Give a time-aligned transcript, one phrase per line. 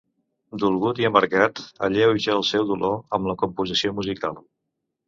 [0.63, 4.43] Dolgut i amargat, alleuja el seu dolor amb la composició musical.